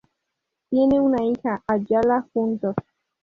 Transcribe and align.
Tienen 0.71 0.99
una 0.99 1.23
hija, 1.25 1.63
Ayala, 1.67 2.27
juntos. 2.33 2.73